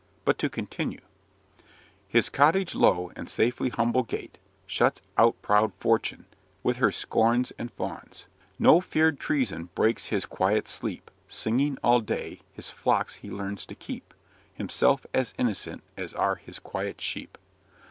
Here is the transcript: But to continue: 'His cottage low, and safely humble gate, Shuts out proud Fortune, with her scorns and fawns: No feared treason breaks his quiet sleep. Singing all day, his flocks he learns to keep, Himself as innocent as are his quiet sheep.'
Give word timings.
But 0.25 0.39
to 0.39 0.49
continue: 0.49 1.01
'His 2.07 2.27
cottage 2.27 2.73
low, 2.73 3.11
and 3.15 3.29
safely 3.29 3.69
humble 3.69 4.01
gate, 4.01 4.39
Shuts 4.65 4.99
out 5.15 5.39
proud 5.43 5.73
Fortune, 5.75 6.25
with 6.63 6.77
her 6.77 6.91
scorns 6.91 7.51
and 7.59 7.71
fawns: 7.73 8.25
No 8.57 8.81
feared 8.81 9.19
treason 9.19 9.65
breaks 9.75 10.07
his 10.07 10.25
quiet 10.25 10.67
sleep. 10.67 11.11
Singing 11.27 11.77
all 11.83 11.99
day, 12.01 12.39
his 12.51 12.71
flocks 12.71 13.17
he 13.17 13.29
learns 13.29 13.63
to 13.67 13.75
keep, 13.75 14.15
Himself 14.55 15.05
as 15.13 15.35
innocent 15.37 15.83
as 15.95 16.15
are 16.15 16.33
his 16.33 16.57
quiet 16.57 16.99
sheep.' 16.99 17.37